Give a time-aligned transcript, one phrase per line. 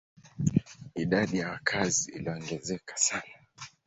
[0.95, 3.31] Idadi ya wakazi iliongezeka sana.